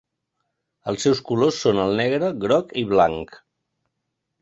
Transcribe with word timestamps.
Els 0.91 1.05
seus 1.07 1.21
colors 1.27 1.61
són 1.67 1.83
el 1.85 1.95
negre, 2.01 2.33
groc 2.47 2.77
i 2.85 2.89
blanc. 2.95 3.41